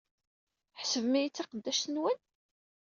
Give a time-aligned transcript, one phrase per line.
[0.73, 2.19] Tḥesbem-iyi d taqeddact-nwen?